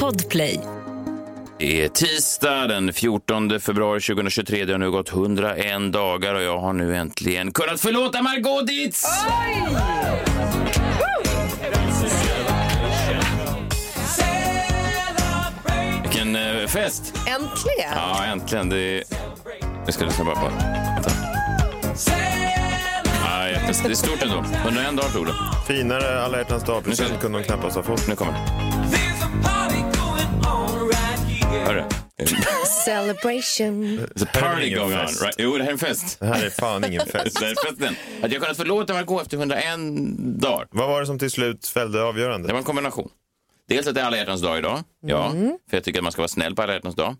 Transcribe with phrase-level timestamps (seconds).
[0.00, 0.60] Podplay.
[1.58, 4.64] Det är tisdag den 14 februari 2023.
[4.64, 9.06] Det har nu gått 101 dagar och jag har nu äntligen kunnat förlåta Margot Dietz!
[16.02, 17.14] Vilken eh, fest!
[17.16, 17.92] Äntligen!
[17.94, 18.68] Ja, äntligen.
[18.68, 19.04] Det är...
[19.84, 20.50] Jag ska lyssna bara på.
[23.46, 24.44] Ja, jättes- det är stort ändå.
[24.64, 25.34] 101 dagar tog det.
[25.66, 28.08] Finare alla hjärtans dag-present kunde de knappast ha fått.
[28.08, 28.42] Nu kommer den.
[31.66, 31.84] Hörru.
[32.84, 33.84] Celebration.
[33.98, 35.06] There's a party going on.
[35.22, 35.34] Right?
[35.38, 36.16] Jo, det här är en fest.
[36.20, 37.40] Det här är fan ingen fest.
[37.40, 37.96] Det är festen.
[38.22, 39.64] Att jag kunnat förlåta Margot efter 101
[40.40, 40.66] dagar.
[40.70, 42.52] Vad var det som till slut fällde Det avgörande?
[42.52, 43.08] var en kombination.
[43.68, 44.78] Dels att det är alla hjärtans dag idag.
[45.06, 45.30] Ja,
[45.70, 47.16] för jag tycker att man ska vara snäll på alla hjärtans dag.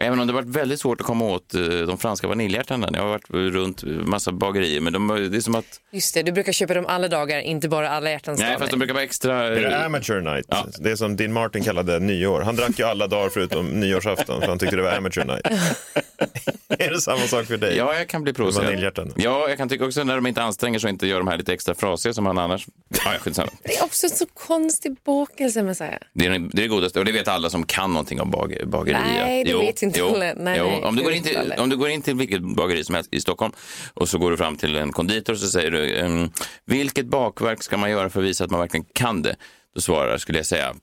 [0.00, 2.88] Även om det varit väldigt svårt att komma åt eh, de franska vaniljhjärtana.
[2.92, 5.80] Jag har varit runt massa bagerier, men de, det är som att...
[5.92, 8.58] Just det, du brukar köpa dem alla dagar, inte bara alla hjärtans Nej, dag.
[8.58, 9.46] fast de brukar vara extra...
[9.46, 10.46] Är det amateur night?
[10.48, 10.66] Ja.
[10.78, 12.40] Det som Dean Martin kallade nyår.
[12.40, 15.46] Han drack ju alla dagar förutom nyårsafton för han tyckte det var amateur night.
[16.68, 17.76] är det samma sak för dig?
[17.76, 19.12] Ja, jag kan bli provocerad.
[19.16, 21.38] Ja, jag kan tycka också när de inte anstränger sig och inte gör de här
[21.38, 22.66] lite extra frasiga som man annars...
[23.04, 23.50] Ja, skitsamma.
[23.62, 25.98] Det är också en så konstig bakelse, Messiah.
[26.12, 28.56] Det är det, är det godaste och det vet alla som kan någonting om bag,
[28.66, 28.96] bageri.
[29.02, 30.34] Nej, det Jo, vet inte alla.
[30.36, 30.64] Nej, jo.
[30.64, 33.14] nej, om, du går in till, om du går in till vilket bageri som helst
[33.14, 33.52] i Stockholm
[33.94, 36.30] och så går du fram till en konditor och så säger du ehm,
[36.66, 39.36] vilket bakverk ska man göra för att visa att man verkligen kan det?
[39.74, 40.74] Då svarar, skulle jag säga,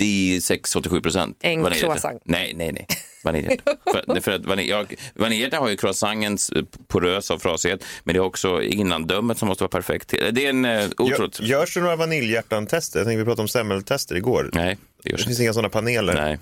[0.00, 1.36] 86-87 procent.
[1.40, 2.22] En croissant.
[2.24, 2.86] Nej, nej, nej.
[3.24, 3.76] Vaniljhjärta.
[3.92, 8.18] för, för att vanilj, ja, vaniljhjärta har ju croissangens eh, porösa och frasighet, men det
[8.18, 10.14] är också innandömet som måste vara perfekt.
[10.32, 11.40] Det är en Gör, otroligt...
[11.40, 12.98] görs det några vaniljhjärtan-tester?
[12.98, 14.50] Jag tänkte vi pratade om semmeltester igår.
[14.52, 16.14] Nej, det Det finns inga sådana paneler.
[16.14, 16.38] Nej.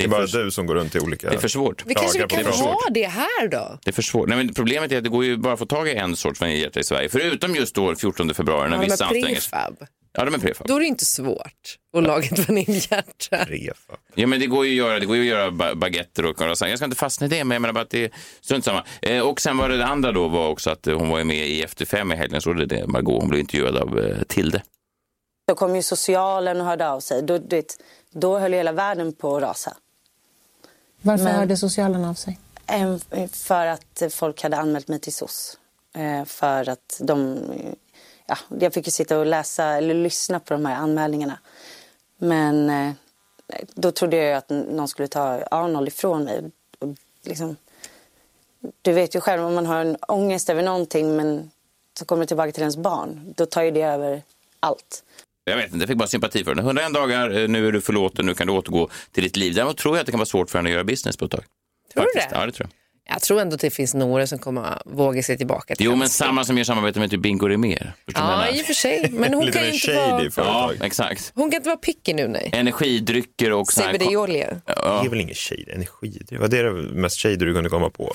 [0.00, 1.28] Det är bara du som går runt till olika...
[1.30, 1.82] Det är för svårt.
[1.86, 3.78] Vi kanske på kan ha det här då?
[3.84, 4.28] Det är för svårt.
[4.28, 6.40] Nej, men problemet är att det går ju bara att få tag i en sorts
[6.40, 7.08] vaniljhjärta i Sverige.
[7.08, 9.58] Förutom just då 14 februari när Ja, vissa anstränger sig.
[10.12, 10.66] Ja, de är prefab.
[10.66, 13.46] Då är det inte svårt att laga ett vaniljhjärta.
[14.14, 16.38] Ja, men det går ju att göra, det går ju att göra ba- baguetter och
[16.38, 16.68] croissant.
[16.70, 18.84] Jag ska inte fastna i det, men jag menar bara att det är strunt samma.
[19.02, 21.62] Eh, och sen var det det andra då var också att hon var med i
[21.62, 24.62] Efter fem i helgen, så det är det Margot, hon blev intervjuad av eh, Tilde.
[25.48, 27.22] Då kom ju socialen och hörde av sig.
[27.22, 27.76] Då, du vet,
[28.12, 29.76] då höll hela världen på att rasa.
[31.02, 32.38] Varför Men- hörde socialen av sig?
[33.32, 35.58] För att folk hade anmält mig till SOS.
[35.96, 37.38] Eh, För att de...
[38.30, 41.38] Ja, jag fick ju sitta och läsa eller lyssna på de här anmälningarna.
[42.18, 42.92] Men eh,
[43.74, 46.50] då trodde jag ju att någon skulle ta Arnold ifrån mig.
[46.78, 46.88] Och
[47.22, 47.56] liksom,
[48.82, 51.50] du vet ju själv om man har en ångest över någonting men
[51.98, 53.34] så kommer det tillbaka till ens barn.
[53.36, 54.22] Då tar ju det över
[54.60, 55.04] allt.
[55.44, 56.62] Jag vet inte, jag fick bara sympati för henne.
[56.62, 59.54] 101 dagar, eh, nu är du förlåten, nu kan du återgå till ditt liv.
[59.54, 61.30] Däremot tror jag att det kan vara svårt för henne att göra business på ett
[61.30, 61.44] tag.
[61.92, 62.30] Tror du Faktiskt.
[62.30, 62.36] det?
[62.36, 62.79] Ja, det tror jag.
[63.12, 65.96] Jag tror ändå att det finns några som kommer att våga sig tillbaka till Jo,
[65.96, 67.92] men samma som gör samarbete med typ Bingo Rimér.
[68.06, 69.10] Vad Ja, i och för sig.
[69.12, 70.22] Men hon kan inte vara...
[70.24, 70.76] Ja, företag.
[70.86, 71.32] exakt.
[71.34, 72.50] Hon kan inte vara picky nu, nej.
[72.52, 74.60] Energidrycker och här- CBD-olja.
[74.66, 76.22] Det är väl ingen shady, energi.
[76.28, 78.12] Det var det mest shady du kunde komma på.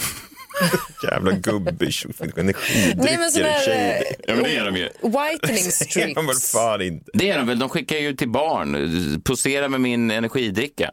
[1.04, 2.06] Jävla gubbish,
[2.38, 3.72] energidrycker, Nej, men shady.
[3.72, 4.84] eh, Ja, men det är de ju.
[5.02, 6.52] whitening är strips.
[6.52, 7.12] fan inte.
[7.14, 10.92] Det är de väl, de skickar ju till barn, posera med min energidricka.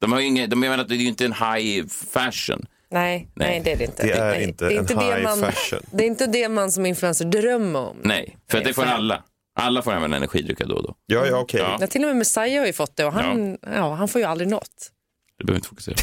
[0.00, 2.66] De har ju inget, de menar att det är ju inte en high fashion.
[2.92, 3.60] Nej, nej, Nej.
[3.64, 4.06] det är det inte.
[4.06, 5.80] Det är nej, inte det är en inte det high man, fashion.
[5.90, 7.96] Det är inte det man som influencer drömmer om.
[8.02, 9.22] Nej, för det får alla.
[9.60, 10.94] Alla får använda energidrycker då och då.
[11.06, 11.60] Ja, ja, okej.
[11.60, 11.76] Ja.
[11.80, 13.94] Ja, till och med Messiah har ju fått det och han, ja.
[13.94, 14.90] han får ju aldrig något.
[15.38, 15.96] Du behöver inte fokusera.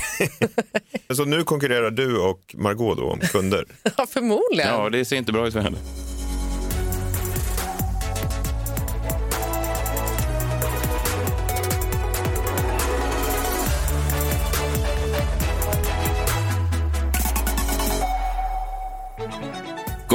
[1.16, 3.66] Så nu konkurrerar du och Margot då om kunder.
[3.98, 4.74] Ja, förmodligen.
[4.74, 5.78] Ja, det ser inte bra ut för henne.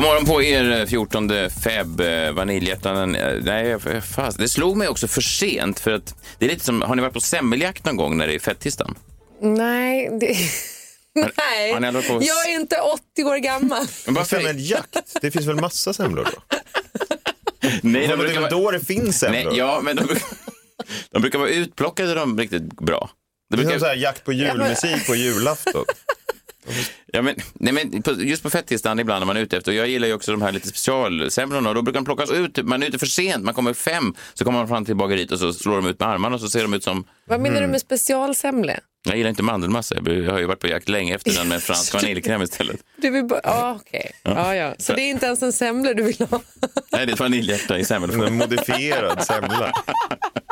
[0.05, 1.31] Morgon på er 14
[1.65, 3.15] feb, eh, vaniljhjärtan.
[3.15, 5.81] eh, Nej, fast, det slog mig också för sent.
[5.81, 8.35] För att det är lite som, har ni varit på semmeljakt någon gång när det
[8.35, 8.95] är fettisdagen?
[9.43, 10.37] Nej, det...
[11.15, 11.73] Nej.
[11.73, 13.87] har ni på- jag är inte 80 år gammal.
[14.05, 15.17] Men Varför en jakt?
[15.21, 16.57] Det finns väl massa semlor då?
[17.61, 18.51] Nej, de det är brukar väl vara...
[18.51, 19.45] då det finns semlor?
[19.51, 20.29] Nej, ja, men de, brukar-
[21.11, 23.11] de brukar vara utplockade de riktigt bra.
[23.51, 25.85] Det Det är brukar, som så här jakt på julmusik på julafton.
[27.07, 29.89] Ja, men, nej, men just på fettisdagen ibland när man är ute efter, och jag
[29.89, 32.87] gillar ju också de här lite specialsemlorna, och då brukar de plockas ut, man är
[32.87, 35.77] ute för sent, man kommer fem, så kommer man fram till bageriet och så slår
[35.77, 37.69] de ut med armarna och så ser de ut som, Vad menar Mm.
[37.69, 38.81] du med specialsemle?
[39.07, 41.95] jag gillar inte mandelmassa, jag har ju varit på jakt länge efter den med fransk
[42.03, 42.77] vaniljkräm istället.
[42.97, 44.11] Du vill bara, ja okej.
[44.23, 44.75] Ja, ja.
[44.79, 46.41] Så det är inte ens en semla du vill ha?
[46.93, 48.23] Nej, det är ett vaniljhjärta i semmelform.
[48.27, 49.73] En modifierad semla.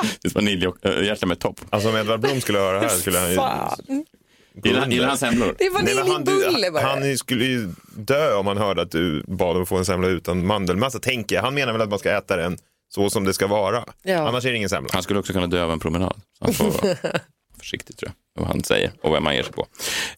[0.03, 1.61] Det är ett vaniljhjärta med topp.
[1.71, 3.37] Alltså om Edvard Blom skulle höra det här skulle han ju...
[3.37, 4.05] Fan.
[4.55, 5.55] Gillar, han semlor?
[5.59, 6.83] Det han, vaniljbulle bara.
[6.83, 10.09] han skulle ju dö om han hörde att du bad om att få en semla
[10.09, 11.43] utan mandelmassa, tänker jag.
[11.43, 12.59] Han menar väl att man ska äta den
[12.95, 13.85] så som det ska vara.
[14.03, 14.29] Ja.
[14.29, 14.91] Annars är det ingen semla.
[14.93, 16.21] Han skulle också kunna dö av en promenad.
[16.39, 16.97] Så han får vara
[17.59, 19.67] försiktig tror jag, vad han säger och vem han ger sig på.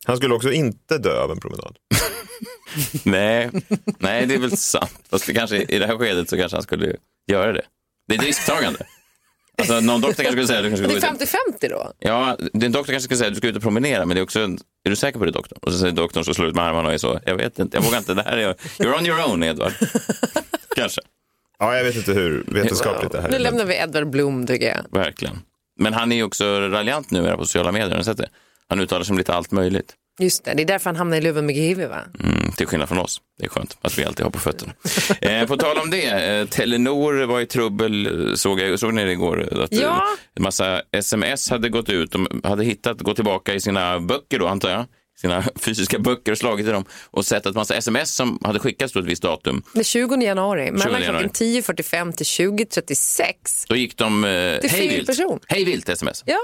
[0.04, 1.76] Han skulle också inte dö av en promenad.
[3.04, 3.50] Nej,
[3.98, 5.00] nej, det är väl sant.
[5.10, 6.96] Fast det kanske, i det här skedet så kanske han skulle
[7.30, 7.62] göra det.
[8.08, 8.86] Det är ett risktagande.
[9.58, 11.30] Alltså, någon doktor kanske skulle säga du kanske Det är ut.
[11.60, 11.92] 50-50 då?
[11.98, 14.22] Ja, din doktor kanske skulle säga att du ska ut och promenera, men det är
[14.22, 15.58] också en, är du säker på det doktorn?
[15.62, 17.76] Och så säger doktorn så slår ut med armarna och är så, jag vet inte,
[17.76, 19.72] jag vågar inte, det här är, you're on your own Edvard.
[20.76, 21.00] kanske,
[21.58, 23.40] Ja, jag vet inte hur vetenskapligt det här Nu är.
[23.40, 24.98] lämnar vi Edvard Blom tycker jag.
[25.00, 25.38] verkligen.
[25.78, 28.28] Men han är ju också raljant numera på sociala medier, har ni sett det?
[28.68, 29.94] Han uttalar sig om lite allt möjligt.
[30.20, 32.00] Just det, det är därför han hamnar i luven med GHB va?
[32.20, 33.20] Mm, till skillnad från oss.
[33.38, 34.72] Det är skönt att vi alltid har på fötterna.
[35.20, 39.04] eh, på tal om det, eh, Telenor var i trubbel, eh, såg jag, såg ni
[39.04, 39.62] det igår?
[39.62, 40.04] Att, eh, Ja.
[40.36, 44.46] En massa sms hade gått ut, de hade hittat, gått tillbaka i sina böcker då
[44.48, 44.84] antar jag,
[45.20, 48.92] sina fysiska böcker och slagit i dem och sett att massa sms som hade skickats
[48.92, 51.28] på ett visst datum, Den 20 januari, mellan januari.
[51.28, 53.66] klockan 10.45 till 20.36.
[53.68, 55.06] då gick de eh, Till hej vilt.
[55.06, 55.40] person.
[55.46, 56.22] Hej vilt sms.
[56.26, 56.38] Ja.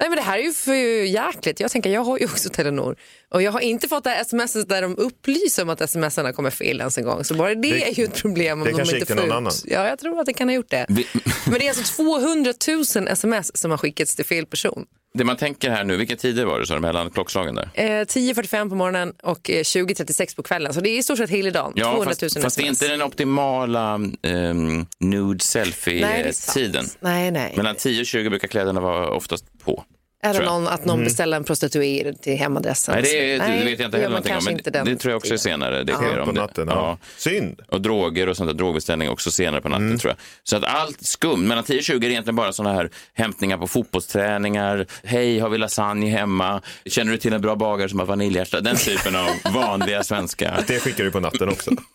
[0.00, 0.74] Nej, men det här är ju för
[1.04, 1.60] jäkligt.
[1.60, 2.96] Jag tänker, jag har ju också Telenor
[3.34, 6.50] och jag har inte fått det här sms där de upplyser om att smsarna kommer
[6.50, 7.24] fel ens en gång.
[7.24, 9.32] Så bara det, Det- är ju ett problem om de inte får någon ut.
[9.32, 9.52] annan.
[9.64, 10.86] Ja, jag tror att det kan ha gjort det.
[10.88, 11.06] Vi,
[11.46, 12.52] Men det är alltså 200
[12.96, 14.84] 000 sms som har skickats till fel person.
[15.14, 17.70] det man tänker här nu, vilka tider var det så mellan klockslagen där?
[17.74, 20.74] Eh, 10.45 på morgonen och eh, 20.36 på kvällen.
[20.74, 21.72] Så det är i stort sett hela dagen.
[21.74, 26.84] 200 000 fast, fast det är inte den optimala um, nude Nej, selfie-tiden.
[27.00, 27.54] Nej, nej.
[27.56, 29.84] Mellan 10 och 20 brukar kläderna vara oftast på.
[30.24, 32.94] Är det någon, att någon beställer en prostituerad till hemadressen?
[32.94, 34.44] Nej, det, är, Nej, det vet jag inte heller någonting om.
[34.44, 35.84] Men inte det, det tror jag också är senare.
[35.84, 36.40] Det sker På om det.
[36.40, 36.98] natten, ja.
[37.16, 37.60] Synd.
[37.68, 40.16] Och droger och sånt där, drogbeställning också senare på natten tror jag.
[40.44, 43.58] Så att allt skum, mellan 10 och 20 är det egentligen bara sådana här hämtningar
[43.58, 44.86] på fotbollsträningar.
[45.04, 46.62] Hej, har vi lasagne hemma?
[46.86, 48.60] Känner du till en bra bagare som har vaniljhjärta?
[48.60, 50.54] Den typen av vanliga svenska.
[50.66, 51.70] Det skickar du på natten också.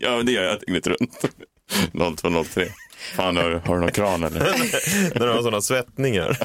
[0.00, 1.24] Ja, men det gör jag dygnet runt.
[2.18, 2.66] 0203.
[3.16, 4.40] Fan, har, har du någon kran eller?
[5.18, 6.38] När du har sådana svettningar.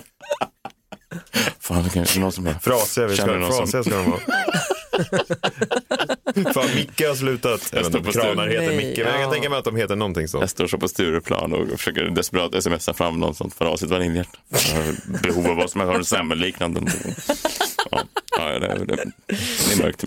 [1.59, 2.59] Fan, det kanske är någon som bara...
[2.59, 4.19] Frasiga, vi ska, frasiga ska de vara.
[6.53, 7.69] Fan, Micke har slutat.
[7.71, 9.31] Jag inte står på kranar heter Nej, Micke, men jag kan ja.
[9.31, 10.37] tänka mig att de heter någonting så.
[10.37, 14.37] Jag står så på Stureplan och försöker desperat smsa fram någon sånt frasigt vaniljhjärta.
[14.49, 16.81] Jag har behov av vad som helst, har du semmelliknande?
[17.91, 18.03] Ja,
[18.51, 18.95] ja det, det,
[19.27, 20.03] det är mörkt.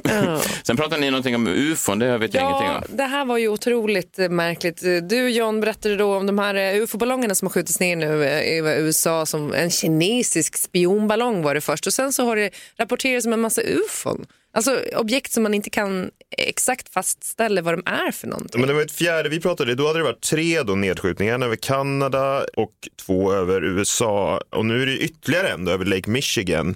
[0.67, 2.96] Sen pratar ni någonting om ufon, det vet jag ingenting Ja, om.
[2.96, 4.82] det här var ju otroligt märkligt.
[5.02, 8.58] Du John berättade då om de här eh, ufo-ballongerna som har skjutits ner nu eh,
[8.58, 13.26] över USA som en kinesisk spionballong var det först och sen så har det rapporterats
[13.26, 14.26] om en massa ufon.
[14.56, 18.61] Alltså objekt som man inte kan exakt fastställa vad de är för någonting.
[18.61, 21.43] Men det var ett fjärde vi pratade, då hade det varit tre då nedskjutningar, en
[21.43, 22.73] över Kanada och
[23.06, 24.41] två över USA.
[24.50, 26.75] Och nu är det ytterligare en då, över Lake Michigan.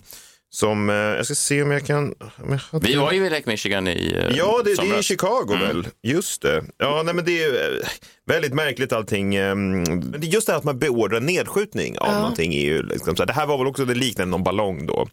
[0.53, 2.15] Som, eh, jag ska se om jag kan...
[2.21, 4.99] om jag har- Vi var ju i Lake Michigan i eh, Ja, det, det är
[4.99, 5.03] i.
[5.03, 5.89] Chicago väl?
[6.03, 6.65] Just det.
[6.79, 7.87] Ja, nej, men det är eh,
[8.27, 9.35] väldigt märkligt allting.
[9.35, 12.55] eh, Men det är just det här att man beordrar nedskjutning av någonting.
[12.55, 15.09] Är ju liksom, det här var väl också det liknande någon ballong då.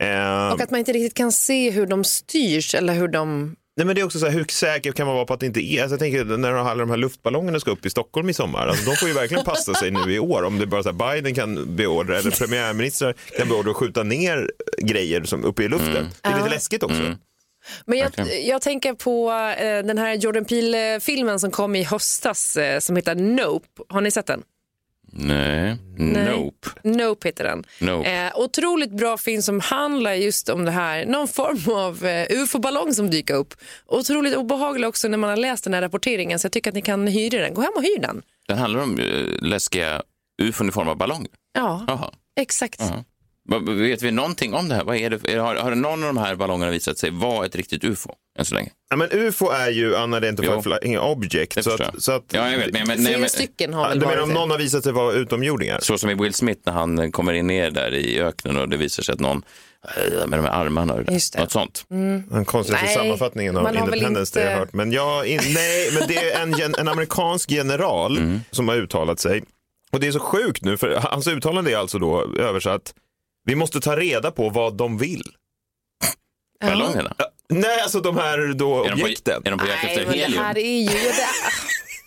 [0.00, 3.56] Eh, Och att man inte riktigt kan se hur de styrs eller hur de...
[3.78, 5.46] Nej, men det är också så här, hur säker kan man vara på att det
[5.46, 5.82] inte är?
[5.82, 8.90] Alltså, jag tänker när alla de här luftballongerna ska upp i Stockholm i sommar, alltså,
[8.90, 10.42] de får ju verkligen passa sig nu i år.
[10.42, 14.50] Om det bara så här, Biden kan beordra, eller premiärministrar kan beordra att skjuta ner
[14.78, 16.08] grejer som uppe i luften.
[16.22, 17.14] Det är lite läskigt också.
[17.84, 18.12] Men jag,
[18.44, 23.14] jag tänker på eh, den här Jordan Peele-filmen som kom i höstas eh, som heter
[23.14, 23.66] Nope.
[23.88, 24.42] Har ni sett den?
[25.12, 26.68] Nej, nope.
[26.82, 27.64] Nope heter den.
[27.80, 28.10] Nope.
[28.10, 31.06] Eh, otroligt bra film som handlar just om det här.
[31.06, 33.54] Någon form av eh, ufo-ballong som dyker upp.
[33.86, 36.82] Otroligt obehaglig också när man har läst den här rapporteringen så jag tycker att ni
[36.82, 37.54] kan hyra den.
[37.54, 38.22] Gå hem och hyr den.
[38.48, 39.06] Den handlar om eh,
[39.42, 40.02] läskiga
[40.42, 41.30] ufon i form av ballonger.
[41.54, 42.10] Ja, Jaha.
[42.40, 42.80] exakt.
[42.80, 43.04] Ja.
[43.66, 44.84] Vet vi någonting om det här?
[44.84, 47.84] Vad är det, har, har någon av de här ballongerna visat sig vara ett riktigt
[47.84, 48.70] ufo än så länge?
[48.90, 51.54] Ja, men UFO är ju unidentified flying object.
[51.54, 52.02] Det Så att, jag.
[52.02, 52.72] så att, Ja, jag vet.
[52.72, 54.34] Men, men, nej, Flera men, stycken har väl du menar om det.
[54.34, 55.78] någon har visat sig vara utomjordingar?
[55.82, 58.76] så som i Will Smith när han kommer in ner där i öknen och det
[58.76, 59.42] visar sig att någon
[59.96, 61.38] eh, med de här armarna, och det.
[61.38, 61.84] något sånt.
[62.30, 64.72] Den konstigaste Nej, sammanfattningen av Independence det jag inte- har hört.
[64.72, 68.40] Men, ja, in, nej, men det är en, gen- en amerikansk general Mm.
[68.50, 69.42] som har uttalat sig.
[69.92, 72.94] Och det är så sjukt nu, för hans uttalande är alltså då översatt,
[73.48, 75.22] vi måste ta reda på vad de vill.
[76.60, 77.14] Ballongerna.
[77.48, 79.42] Nej, alltså de här då Är de, på, objekten.
[79.44, 80.42] är de på jakt Nej, efter men det helium?
[80.44, 80.86] här är ju...
[80.88, 81.14] Det,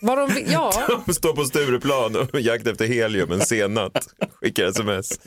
[0.00, 4.08] vad de, ja, De står på Stureplan och jakt efter helium en sen natt.
[4.40, 5.20] Skickar sms.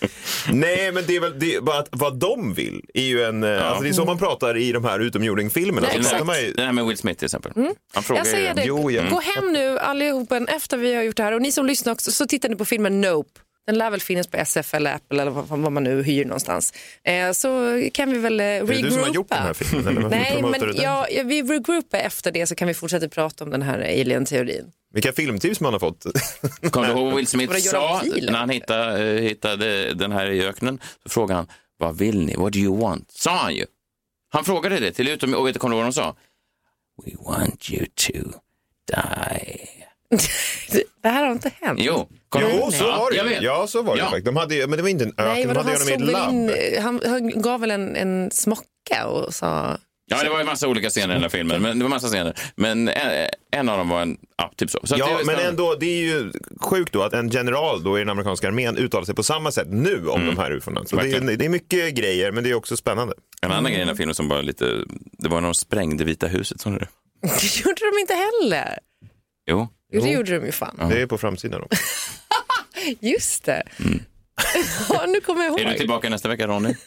[0.52, 3.44] Nej, men det är väl det är bara att vad de vill är ju en...
[3.44, 5.88] eh, Alltså det är så man pratar i de här utomjordingfilmerna.
[5.88, 6.42] Nej, exakt.
[6.44, 7.52] ju- Det här med Will Smith till exempel.
[7.94, 8.64] Han frågar jag säger ju, det.
[8.66, 9.04] Jo, ja.
[9.10, 12.12] Gå hem nu allihopen efter vi har gjort det här och ni som lyssnar också
[12.12, 13.40] så tittar ni på filmen Nope.
[13.66, 16.74] Den lär väl finnas på SF eller Apple eller vad, vad man nu hyr någonstans.
[17.04, 18.76] Eh, så kan vi väl eh, Är regroupa.
[18.76, 20.08] det du som har gjort den här filmen?
[20.10, 23.62] Nej, men ja, ja, vi regroupar efter det så kan vi fortsätta prata om den
[23.62, 24.72] här alien-teorin.
[24.94, 26.06] Vilka filmtips man har fått.
[26.72, 30.80] Kommer du ihåg Will Smith sa när han hittade, eh, hittade den här i öknen?
[31.04, 32.36] Så frågade han, vad vill ni?
[32.36, 33.12] What do you want?
[33.12, 33.66] Sa han ju.
[34.30, 36.16] Han frågade det till utom, och vet du, kommer du ihåg vad de sa?
[37.06, 38.14] We want you to
[38.94, 39.70] die.
[41.02, 41.80] Det här har inte hänt.
[41.84, 42.08] Jo,
[42.40, 43.34] Jo, så var det jag ju.
[43.34, 43.44] vet.
[43.44, 44.20] Ja, så var det Ja.
[44.26, 46.02] De hade, men det var inte en öken, Nej, de hade han, dem i ett
[46.02, 46.34] labb.
[46.34, 49.78] in, han, han gav väl en, en smocka och sa...
[50.08, 51.62] Ja, det var ju massa olika scener i den här filmen.
[51.62, 52.40] Men det var massa scener.
[52.56, 54.80] Men en, en av dem var en, ja, typ så.
[54.84, 56.32] så Ja, men ändå, det är ju
[56.62, 59.68] sjukt då att en general då i den amerikanska armén uttalar sig på samma sätt
[59.70, 60.86] nu om de här ufona.
[60.86, 63.14] Så det det är mycket grejer, men det är också spännande.
[63.42, 64.66] En annan grej i den här filmen som bara lite,
[65.12, 66.62] det var när de sprängde Vita huset.
[66.62, 66.80] Såg ni?
[67.22, 68.80] Det gjorde de inte heller.
[69.50, 69.68] Jo.
[69.96, 70.90] Jo, det gjorde de ju fan.
[70.90, 71.68] Det är på framsidan då.
[73.08, 73.64] Just det.
[74.90, 75.60] Ja, nu kommer jag ihåg.
[75.60, 76.74] Är du tillbaka nästa vecka, Ronny?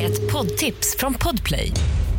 [0.00, 1.72] Ett poddtips från Podplay.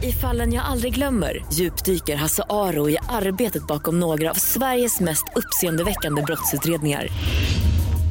[0.03, 5.23] I fallen jag aldrig glömmer djupdyker Hasse Aro i arbetet bakom några av Sveriges mest
[5.35, 7.07] uppseendeväckande brottsutredningar.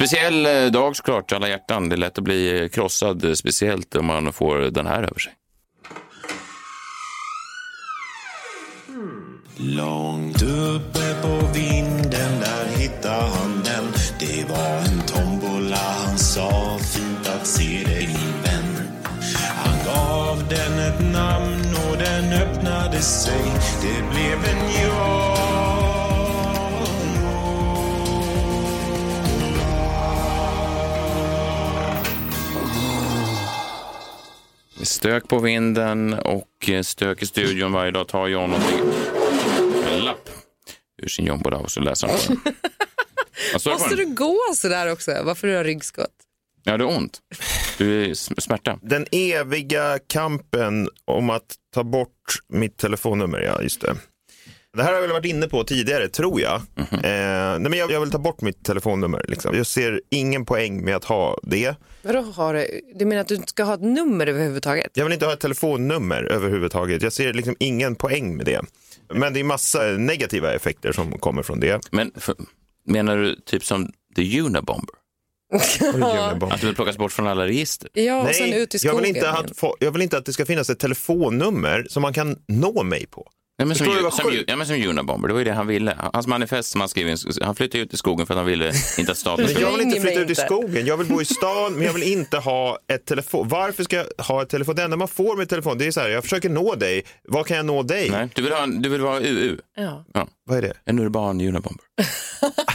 [0.00, 1.88] Speciell eh, dag såklart, alla hjärtan.
[1.88, 5.32] Det är lätt att bli krossad, eh, speciellt om man får den här över sig.
[8.86, 9.40] Hmm.
[9.56, 17.28] Långt uppe på vinden där hittade han den Det var en tombola, han sa fint
[17.28, 18.88] att se dig min vän
[19.56, 23.42] Han gav den ett namn och den öppnade sig
[23.82, 25.29] Det blev en jag.
[34.82, 38.78] Stök på vinden och eh, stök i studion varje dag tar John någonting,
[39.92, 40.28] en lapp
[41.02, 42.54] ur sin jombola och så läser han på den.
[43.52, 44.08] Det på Måste den?
[44.08, 45.22] du gå så där också?
[45.24, 46.10] Varför du har ryggskott?
[46.64, 47.18] Ja, du har ont.
[47.78, 48.78] Du är smärta.
[48.82, 52.10] Den eviga kampen om att ta bort
[52.48, 53.96] mitt telefonnummer, ja just det.
[54.76, 56.62] Det här har jag väl varit inne på tidigare, tror jag.
[56.74, 56.86] Mhm.
[56.92, 59.24] eh, nej, men jag, jag vill ta bort mitt telefonnummer.
[59.28, 59.56] Liksom.
[59.56, 61.74] Jag ser ingen poäng med att ha det.
[62.02, 62.80] Vadå har du?
[62.94, 64.90] Du menar att du inte ska ha ett nummer överhuvudtaget?
[64.94, 67.02] Jag vill inte ha ett telefonnummer överhuvudtaget.
[67.02, 68.60] Jag ser liksom ingen poäng med det.
[69.14, 71.88] Men det är massa negativa effekter som kommer från det.
[71.90, 72.34] Men för,
[72.86, 74.94] menar du typ som The Unabomber?
[76.52, 77.88] Att du vill plockas bort från alla register?
[77.92, 80.46] Ja, och sen Nej, ut i jag vill, att, jag vill inte att det ska
[80.46, 83.30] finnas ett telefonnummer som man kan nå mig på.
[83.60, 85.66] Nej, men som, ju- som, ju- ja, men som Unabomber, det var ju det han
[85.66, 85.96] ville.
[86.12, 88.72] Hans manifest som han skrev, in- han flyttade ut i skogen för att han ville
[88.98, 89.66] inte att staten Men skulle...
[89.66, 90.86] jag vill inte flytta ut i skogen.
[90.86, 93.48] Jag vill bo i stan, men jag vill inte ha ett telefon.
[93.48, 94.74] Varför ska jag ha ett telefon?
[94.76, 97.02] Det enda man får med telefon, det är så här, jag försöker nå dig.
[97.28, 98.10] Var kan jag nå dig?
[98.10, 100.04] Nej, du vill, ha, en- du vill vara UU, Ja.
[100.14, 100.28] ja.
[100.46, 100.72] Vad är det?
[100.84, 101.84] en urban Unabomber.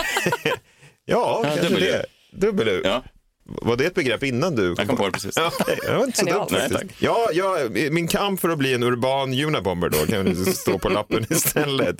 [1.05, 1.85] Ja, kanske dubbel U.
[1.91, 2.05] det.
[2.31, 2.81] Dubbel U.
[2.83, 3.03] Ja.
[3.47, 5.33] Var det ett begrepp innan du Jag kom på det precis.
[5.37, 5.79] Ja, okej.
[5.85, 6.45] det var inte så dumt.
[6.71, 6.87] Nej.
[6.99, 7.57] Ja, ja,
[7.91, 11.95] min kamp för att bli en urban unabomber då kan stå på lappen istället.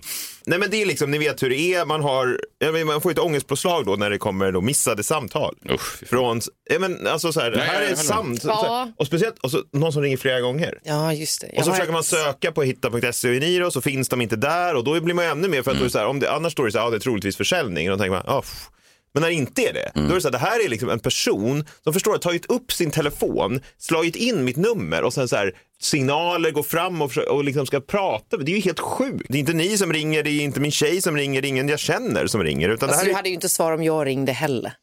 [0.45, 2.39] Nej men det är liksom, ni vet hur det är, man har,
[2.85, 5.55] man får ett ångestpåslag då när det kommer då missade samtal.
[5.69, 6.07] Usch.
[6.09, 8.41] Från, ja, men alltså så här, det Nej, här jag är samt.
[8.41, 8.55] Så, Ja.
[8.55, 10.79] så här, och speciellt, och så, någon som ringer flera gånger.
[10.83, 11.47] ja, just det.
[11.53, 14.35] Jag Och så försöker man ett- söka på hitta.se och Eniro så finns de inte
[14.35, 16.19] där och då blir man ännu mer för att då är det så här, om
[16.19, 18.23] det, annars står det så här, ja det är troligtvis försäljning och då tänker man,
[18.37, 18.69] ah, pff.
[19.15, 20.89] Men när det inte är det, då är det så här, det här är liksom
[20.89, 25.35] en person som förstår tagit upp sin telefon, slagit in mitt nummer och sen så
[25.35, 28.37] här signaler går fram och, och liksom ska prata.
[28.37, 29.25] Det är ju helt sjukt.
[29.29, 31.49] Det är inte ni som ringer, det är inte min tjej som ringer, det är
[31.49, 32.69] ingen jag känner som ringer.
[32.69, 33.15] Utan Alltså, det du här är...
[33.15, 34.73] hade ju inte svarat om jag ringde heller.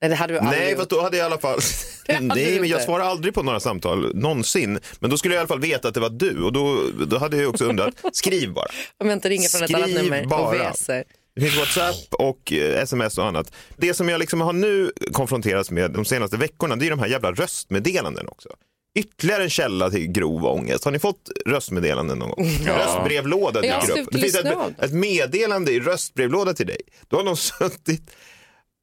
[0.00, 1.58] Nej, det hade du Nej, fast då hade jag i alla fall...
[2.06, 4.80] du Nej, men jag svarar aldrig på några samtal, någonsin.
[4.98, 7.18] Men då skulle jag i alla fall veta att det var du och då, då
[7.18, 8.66] hade jag också undrat, skriv bara.
[9.00, 11.04] Om jag inte ringer från ett annat Skriv nummer och väser.
[11.34, 13.52] Det finns WhatsApp och eh, sms och annat.
[13.76, 17.06] Det som jag liksom har nu konfronterats med de senaste veckorna, det är de här
[17.06, 18.48] jävla röstmeddelanden också.
[18.98, 20.84] Ytterligare en källa till grov ångest.
[20.84, 22.46] Har ni fått röstmeddelanden någon gång?
[22.66, 24.08] Röstbrevlåda Jag har dyker upp.
[24.12, 26.80] Det finns ett, ett meddelande i röstbrevlåda till dig.
[27.08, 28.10] Då har de suttit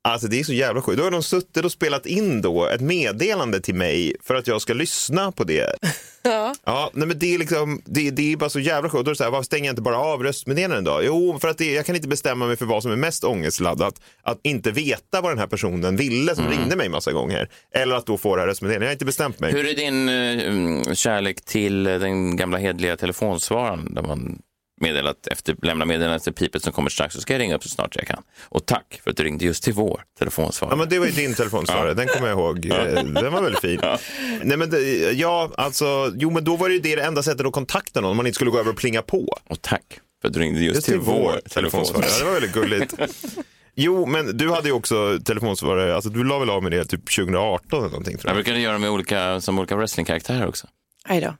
[0.04, 0.98] Alltså det är så jävla sjukt.
[0.98, 4.62] Då har de suttit och spelat in då ett meddelande till mig för att jag
[4.62, 5.76] ska lyssna på det.
[6.24, 6.56] Ja.
[6.66, 9.06] Ja, nej men det är liksom, det, det är bara så jävla sjukt.
[9.06, 11.00] Då är det så här, varför stänger jag inte bara av röstmeddelanden då?
[11.04, 14.02] Jo, för att det, jag kan inte bestämma mig för vad som är mest ångestladdat.
[14.24, 17.50] Att inte veta vad den här personen ville som ringde mig massa gånger.
[17.76, 18.86] Eller att då få det här röstmeddelandet.
[18.86, 19.52] Jag har inte bestämt mig.
[19.52, 24.42] Hur är din mm, kärlek till den gamla hedliga telefonsvararen där man
[24.82, 27.64] meddela att efter lämna meddelande efter pipet som kommer strax så ska jag ringa upp
[27.64, 28.24] så snart jag kan.
[28.44, 30.74] Och tack för att du ringde just till vår telefonsvarare.
[30.74, 32.66] Ja, men det var ju din telefonsvarare, den kommer jag ihåg.
[32.72, 33.80] Eh, Den var väldigt fin.
[34.44, 34.80] Nej, men det,
[35.12, 38.18] ja, alltså, jo, men då var det ju det, enda sättet att kontakta någon, om
[38.18, 39.38] man inte skulle gå över och plinga på.
[39.50, 39.84] Och tack
[40.22, 42.08] för att du ringde just, Just till, vår telefonsvarare.
[42.12, 42.94] Ja, det var väldigt gulligt.
[43.76, 47.16] Jo, men du hade ju också telefonsvarare, alltså du la väl av med det typ
[47.16, 48.44] 2018 eller någonting tror Jag jag.
[48.46, 50.68] brukar göra med olika, som olika wrestlingkaraktärer också.
[51.06, 51.36] Aj då.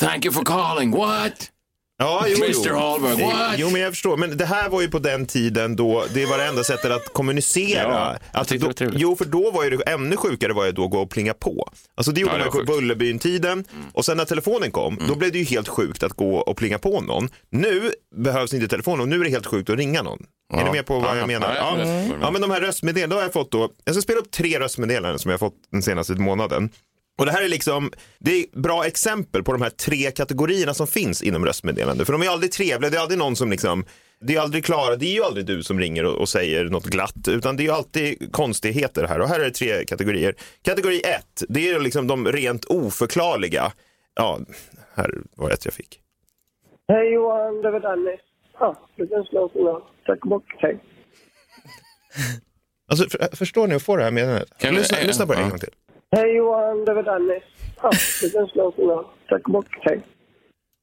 [0.00, 1.50] Thank you for calling, what?
[1.98, 2.70] Ja, jo, Mr.
[2.74, 3.54] Hallberg, Eh, what?
[3.58, 4.16] Jo, men jag förstår.
[4.16, 7.12] Men det här var ju på den tiden då det var det enda sättet att
[7.12, 7.82] kommunicera.
[7.82, 10.90] Ja, alltså, det då, jo, för då var det ännu sjukare var ju då att
[10.90, 11.68] gå och plinga på.
[11.94, 12.72] Alltså det gjorde Ja, det man på.
[12.72, 16.56] Bullerbyn-tiden och sen när telefonen kom, då blev det ju helt sjukt att gå och
[16.56, 17.28] plinga på någon.
[17.50, 20.18] Nu behövs inte telefonen och nu är det helt sjukt att ringa någon.
[20.54, 20.64] Är Ja.
[20.64, 21.54] ni med på vad Ja, jag menar?
[21.54, 21.76] ja,
[22.20, 25.18] Ja, men de här röstmeddelandena, har jag fått då, jag ska spela upp tre röstmeddelanden
[25.18, 26.70] som jag har fått den senaste månaden.
[27.18, 30.86] Och det här är liksom, det är bra exempel på de här tre kategorierna som
[30.86, 32.04] finns inom röstmeddelande.
[32.04, 33.84] För de är aldrig trevliga, det är aldrig någon som liksom,
[34.20, 36.86] det är aldrig Klara, det är ju aldrig du som ringer och, och säger något
[36.86, 39.20] glatt, utan det är ju alltid konstigheter här.
[39.20, 40.34] Och här är det tre kategorier.
[40.62, 43.72] Kategori ett, det är liksom de rent oförklarliga.
[44.14, 44.40] Ja,
[44.94, 46.00] här var ett jag fick.
[46.88, 48.20] Hej Johan, det var Dennis.
[48.58, 49.82] Ja, du kan slå signal.
[50.06, 50.80] Tack och bock, hej.
[52.88, 54.48] Alltså, för, förstår ni att få det här meddelandet?
[54.62, 55.70] Lyssna, lyssna på det en gång till.
[56.12, 57.42] Hej Johan, det var Dennis.
[57.82, 58.28] Ja, du
[58.76, 59.04] signal.
[59.28, 60.06] Tack och bock, hej.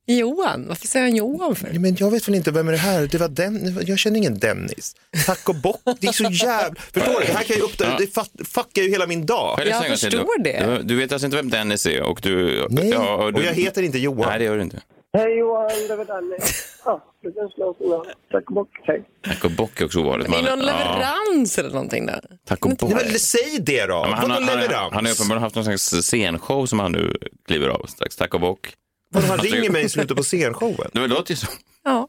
[0.05, 1.69] Johan, varför säger han Johan för?
[1.73, 3.07] Ja, Men jag vet väl inte vem är det här?
[3.11, 4.95] Det var den, jag känner ingen Dennis.
[5.25, 6.75] Tack och bock, det är så jävla...
[6.93, 7.25] Förstår du?
[7.27, 9.59] Det här kan ju uppta, det fuck- fuckar ju hela min dag.
[9.65, 9.97] Jag till?
[9.97, 10.65] förstår det.
[10.77, 12.65] Du, du vet alltså inte vem Dennis är och du...
[12.69, 14.29] Nej, ja, och du, jag heter inte Johan.
[14.29, 14.81] Nej, det gör du inte.
[15.17, 16.75] Hej Johan, det var Dennis.
[16.85, 17.01] Ja,
[18.35, 19.03] och bock, hej.
[19.27, 20.31] Tack och bock är också ovanligt.
[20.31, 22.21] Det är någon ja, leverans eller någonting där.
[22.47, 22.89] Tack och bock.
[22.89, 23.93] Nej, men säg det då!
[23.93, 26.91] Ja, men han, har- han, han, han har uppenbarligen haft någon slags scenshow som han
[26.91, 27.17] nu
[27.47, 28.15] kliver av strax.
[28.15, 28.73] Tack och bock.
[29.11, 30.89] Vadå, han ringer mig i slutet på scenshowen.
[30.93, 31.47] Det låter ju så.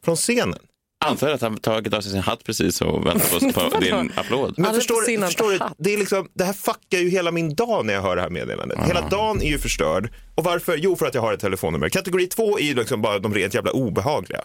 [0.04, 0.58] Från scenen.
[1.06, 4.54] Antar att han tagit av sig sin hatt precis och väntar på, på din applåd.
[4.58, 7.94] Men förstår, förstår du, det, är liksom, det här fuckar ju hela min dag när
[7.94, 8.78] jag hör det här meddelandet.
[8.86, 10.08] Hela dagen är ju förstörd.
[10.34, 10.76] Och varför?
[10.76, 11.88] Jo, för att jag har ett telefonnummer.
[11.88, 14.40] Kategori två är ju liksom bara de rent jävla obehagliga.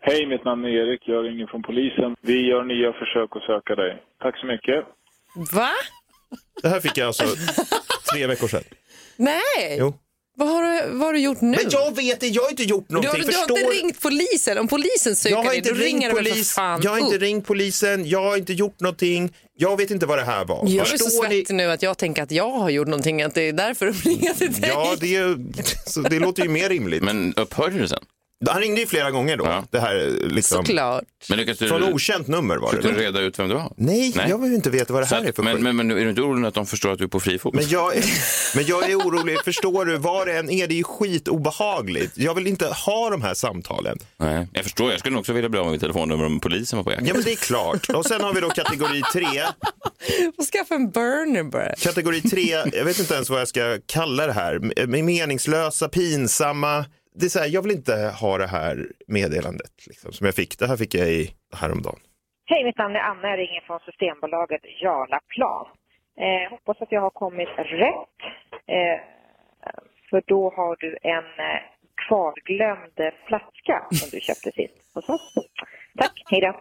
[0.00, 1.02] Hej, mitt namn är Erik.
[1.06, 2.16] Jag ringer från polisen.
[2.20, 4.02] Vi gör nya försök att söka dig.
[4.22, 4.84] Tack så mycket.
[5.52, 5.70] Va?
[6.62, 7.24] Det här fick jag alltså
[8.12, 8.62] tre veckor sedan.
[9.16, 9.76] Nej!
[9.78, 9.94] Jo.
[10.36, 11.50] Vad har, du, vad har du gjort nu?
[11.50, 13.26] Men jag vet det, jag har inte gjort du, har, någonting.
[13.26, 13.58] du har förstår...
[13.58, 14.58] inte ringt polisen?
[14.58, 16.80] Om polisen söker Jag har dig, inte då ringer ringt du väl för polis, fan
[16.84, 17.22] jag har inte upp.
[17.22, 19.32] ringt polisen, jag har inte gjort någonting.
[19.56, 20.64] Jag vet inte vad det här var.
[20.68, 21.36] Jag är så Förstår ni?
[21.36, 23.92] svettig nu att jag tänker att jag har gjort någonting, att det är därför de
[23.92, 24.70] ringer till dig.
[24.74, 25.38] Ja, det, är,
[25.90, 27.02] så det låter ju mer rimligt.
[27.02, 28.04] Men upphörde du sen?
[28.50, 29.44] Han ringde ju flera gånger då.
[29.44, 29.64] Ja.
[29.70, 31.04] Det här liksom, Såklart.
[31.28, 33.00] Men lyckas du, från okänt nummer var försökte du det.
[33.02, 33.72] reda ut vem du var?
[33.76, 34.26] Nej, Nej.
[34.28, 35.94] jag vill ju inte veta vad det här är att, för men, men, men är
[35.94, 37.54] du inte orolig att de förstår att du är på fri fot?
[37.54, 38.04] Men jag, är-
[38.56, 42.12] men jag är orolig, förstår du, vad det än är, det är ju skitobehagligt.
[42.18, 43.98] Jag vill inte ha de här samtalen.
[44.16, 44.90] Nej, jag förstår.
[44.90, 47.06] Jag skulle också vilja bli av med mitt telefonnummer om polisen var på jakt.
[47.06, 47.88] Ja, men det är klart.
[47.90, 49.42] Och sen har vi då kategori tre.
[50.38, 51.74] Och skaffa en burner bara.
[51.74, 54.86] Kategori tre, jag vet inte ens vad jag ska kalla det här.
[55.02, 56.84] Meningslösa, pinsamma.
[57.18, 60.58] Det är så här, jag vill inte ha det här meddelandet liksom, som jag fick.
[60.58, 62.00] Det här fick jag i häromdagen.
[62.46, 63.28] Hej, mitt namn är Anna.
[63.28, 65.66] Jag ringer från Systembolaget Jarlaplan.
[66.20, 68.18] Eh, hoppas att jag har kommit rätt.
[68.66, 68.98] Eh,
[70.10, 71.60] för då har du en eh,
[72.08, 75.34] kvarglömd flaska som du köpte sist hos oss.
[75.98, 76.46] Tack, hej då.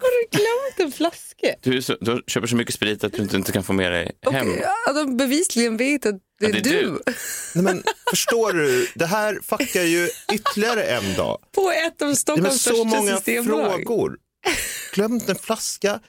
[0.00, 1.27] Har du glömt en flaska?
[1.60, 3.92] Du, är så, du köper så mycket sprit att du inte, inte kan få med
[3.92, 4.48] dig hem.
[4.86, 6.80] Ja, de bevisligen vet att det är, Ja, det är du.
[6.80, 7.02] du.
[7.54, 11.38] Nej, men förstår du, det här fuckar ju ytterligare en dag.
[11.54, 13.72] På ett av Det är Stockholms så största många systembolag.
[13.72, 14.16] frågor.
[14.94, 16.00] Glömt en flaska.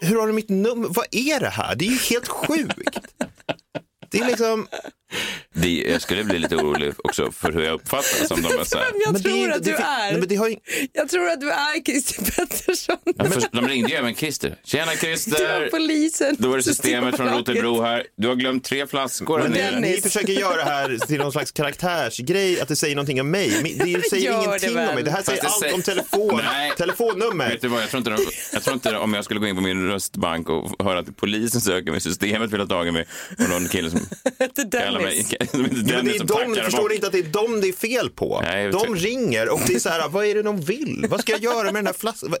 [0.00, 0.88] Hur har du mitt nummer?
[0.90, 1.74] Vad är det här?
[1.74, 2.98] Det är ju helt sjukt.
[4.10, 4.68] Det är liksom...
[5.54, 8.30] Det, jag skulle bli lite orolig också för hur jag uppfattas.
[8.30, 8.84] Om de är så här.
[8.92, 10.10] Vem jag Men det tror att det du är.
[10.10, 10.56] Nej, men det har ju...
[10.92, 12.96] Jag tror att du är Christer Pettersson.
[13.16, 14.56] Ja, först, de ringde ju även Christer.
[14.64, 15.68] Tjena Du var Christer!
[15.70, 16.36] polisen.
[16.38, 17.28] Då är det systemet från.
[17.28, 18.04] Rotebro här.
[18.16, 19.38] Du har glömt tre flaskor.
[19.42, 23.20] Men här ni, försöker göra det här till någon slags karaktärsgrej, att det säger någonting
[23.20, 23.48] om mig.
[23.78, 24.88] Det säger Gör det ingenting väl.
[24.88, 25.04] om mig.
[25.04, 26.72] Det här säger allt det säger- om telefon, Nej.
[26.76, 27.48] telefonnummer.
[27.50, 28.18] Vet du vad, jag tror, inte de,
[28.52, 31.60] jag tror inte om jag skulle gå in på min röstbank och höra att polisen
[31.60, 33.06] söker mig, systemet vill ha tag i mig
[33.38, 34.00] och någon kille som
[34.72, 35.32] kallar Dennis.
[35.32, 36.88] heter Ja, men det Dennis är som de, tackar förstår bort.
[36.88, 38.40] du inte att det är dem det är fel på?
[38.42, 41.06] Nej, jag de ringer och det är så här, vad är det de vill?
[41.08, 42.34] Vad ska jag göra med den här flaskan?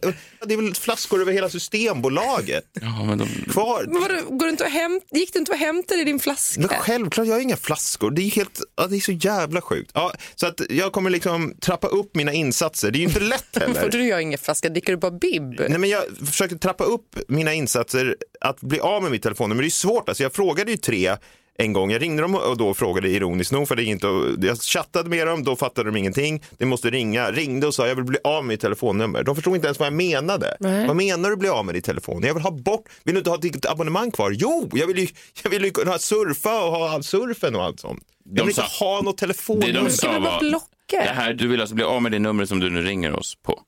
[0.46, 2.64] Det är väl flaskor över hela Systembolaget?
[2.80, 3.84] Ja, men de, Kvar.
[3.88, 6.60] Men vadå, går du inte och hämt, gick du inte och hämtade din flaska?
[6.60, 8.10] Men självklart, jag har inga flaskor.
[8.10, 9.90] Det är, helt, ja, det är så jävla sjukt.
[9.94, 12.90] Ja, så att jag kommer liksom trappa upp mina insatser.
[12.90, 13.90] Det är ju inte lätt Får heller.
[13.90, 15.54] du gör ingen flaska, dricker du bara bibb?
[15.68, 19.62] Nej, men jag försöker trappa upp mina insatser att bli av med mitt telefonnummer.
[19.62, 20.08] Det är svårt.
[20.08, 21.16] Alltså, jag frågade ju tre
[21.62, 21.90] en gång.
[21.90, 24.06] Jag ringde dem och då frågade ironiskt nog, för det är inte,
[24.46, 26.42] jag chattade med dem, då fattade de ingenting.
[26.58, 27.30] De måste ringa.
[27.30, 29.22] Ringde och sa jag vill bli av med mitt telefonnummer.
[29.22, 30.56] De förstod inte ens vad jag menade.
[30.60, 30.86] Nej.
[30.86, 32.22] Vad menar du bli av med ditt telefon?
[32.22, 34.30] Jag vill ha bort, vill du inte ha ditt abonnemang kvar?
[34.30, 35.08] Jo, jag vill ju,
[35.42, 38.02] jag vill ju kunna surfa och ha all surfen och allt sånt.
[38.34, 39.72] Jag vill sa- inte ha något Det telefonnummer.
[39.84, 42.70] de sa var, det här, du vill alltså bli av med det numret som du
[42.70, 43.60] nu ringer oss på.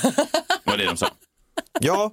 [0.64, 1.08] var det de sa.
[1.80, 2.10] Ja.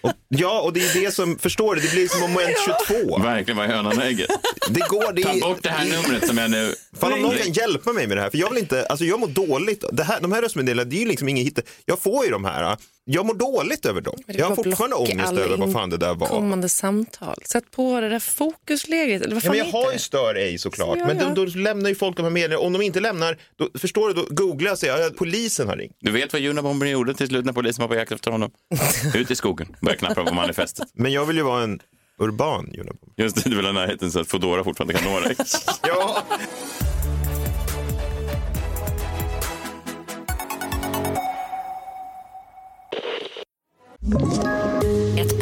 [0.00, 2.56] Och, ja, och det är det som, förstår du, det blir som moment
[2.88, 3.18] 22.
[3.18, 4.30] Verkligen var hönan och ägget.
[4.68, 6.74] Det går, det Ta bort det här numret som jag nu...
[6.98, 9.20] Fan om någon kan hjälpa mig med det här, för jag vill inte, alltså jag
[9.20, 9.84] mår dåligt.
[9.92, 11.62] Det här, de här röstmeddelandena, det är ju liksom inget hitte.
[11.84, 12.76] Jag får ju de här,
[13.10, 14.18] jag mår dåligt över dem.
[14.26, 16.26] Jag har fortfarande ångest över vad fan det där var.
[16.26, 17.36] Kommande samtal.
[17.44, 19.22] Sätt på det där fokusläget.
[19.22, 21.32] Eller vad Ja, fan men jag har ju stör ej såklart, Ja, men ja.
[21.34, 22.66] då, då lämnar ju folk de här meddelandena.
[22.66, 25.76] Om de inte lämnar, då, förstår du, då googlar jag och säger att polisen har
[25.76, 25.96] ringt.
[26.00, 28.50] Du vet vad Unabomber gjorde till slut när polisen var på jakt efter honom?
[29.14, 30.88] Ut i skogen, började knappra på manifestet.
[30.94, 31.80] Men jag vill ju vara en
[32.18, 33.14] urban Unabomber.
[33.16, 35.36] Just det, du vill ha närheten så att Foodora fortfarande kan nå dig.
[35.88, 36.24] Ja.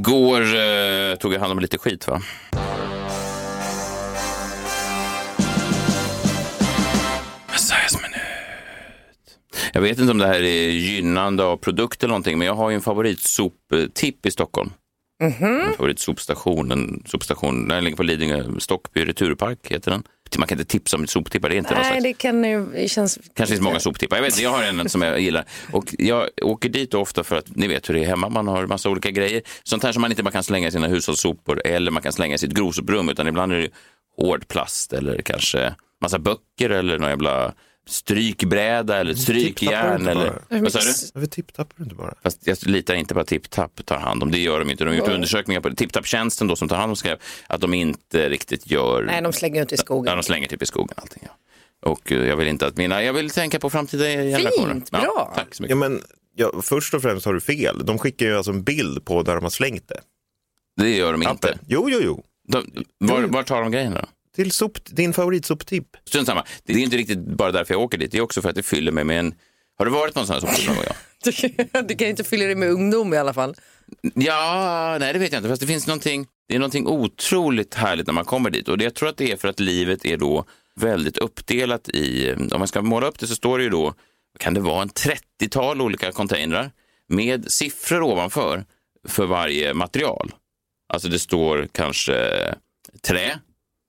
[0.00, 2.22] Igår eh, tog jag hand om lite skit va?
[9.72, 12.70] Jag vet inte om det här är gynnande av produkt eller någonting, men jag har
[12.70, 14.70] ju en favoritsoptipp i Stockholm.
[15.22, 20.02] En favoritsopstation, en sopstation, den ligger på Lidingö, Stockby returpark heter den.
[20.38, 23.18] Man kan inte tipsa om soptippar, det är inte Nej, slags det kan ju, känns...
[23.34, 24.16] Kanske finns många soptippar.
[24.16, 25.44] Jag vet jag har en som jag gillar.
[25.72, 28.28] Och jag åker dit ofta för att ni vet hur det är hemma.
[28.28, 29.42] Man har massa olika grejer.
[29.62, 32.34] Sånt här som man inte bara kan slänga i sina hushållssopor eller man kan slänga
[32.34, 33.08] i sitt grovsoprum.
[33.08, 33.68] Utan ibland är det
[34.16, 37.54] hård plast eller kanske massa böcker eller någon jävla
[37.90, 40.06] strykbräda eller strykjärn.
[40.06, 40.32] Eller...
[40.48, 40.60] bara.
[40.60, 41.10] Vad sa du?
[41.14, 42.14] Varför tipptappar du inte bara?
[42.22, 44.38] Fast jag litar inte på att TipTap tar hand om det.
[44.38, 44.84] gör de inte.
[44.84, 45.14] De har gjort Ja.
[45.14, 45.68] undersökningar på
[46.46, 47.20] då som tar hand om skräp.
[47.46, 50.10] Att de inte riktigt gör Nej, de slänger ut i skogen.
[50.10, 51.22] Ja, de slänger typ i skogen allting.
[51.26, 51.36] Ja.
[51.90, 54.74] Och eh, jag vill inte att mina, jag vill tänka på framtida generationer.
[54.74, 55.32] Fint, bra.
[55.36, 55.76] tack så mycket.
[55.76, 56.02] Ja, men,
[56.36, 57.86] ja, först och främst har du fel.
[57.86, 60.00] De skickar ju alltså en bild på där de har slängt det.
[60.76, 61.58] Det gör de inte.
[61.66, 62.24] Jo, jo, jo.
[62.48, 64.06] De, var, var tar de grejerna då?
[64.40, 65.86] Till sop, din favoritsoptipp.
[66.04, 66.44] Strunt samma.
[66.64, 68.12] Det är inte riktigt bara därför jag åker dit.
[68.12, 69.34] Det är också för att det fyller mig med en...
[69.78, 70.84] Har du varit här soptipp någon gång?
[70.86, 71.82] Ja?
[71.82, 73.54] Du kan ju inte fylla det med ungdom i alla fall.
[74.14, 75.48] Ja, nej det vet jag inte.
[75.48, 78.68] Fast det finns någonting, det är någonting otroligt härligt när man kommer dit.
[78.68, 80.44] Och det, jag tror att det är för att livet är då
[80.76, 83.94] väldigt uppdelat i, om man ska måla upp det så står det ju då,
[84.38, 86.70] kan det vara en 30-tal olika containrar
[87.08, 88.64] med siffror ovanför
[89.08, 90.32] för varje material.
[90.92, 92.14] Alltså det står kanske
[93.02, 93.38] trä,